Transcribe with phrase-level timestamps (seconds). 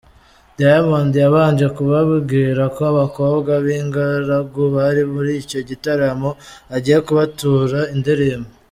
[0.57, 6.29] Diamond yabanje kubabwira ko abakobwa b'ingaragu bari muri icyo gitaramo
[6.75, 8.49] agiye kubatura indirimbo.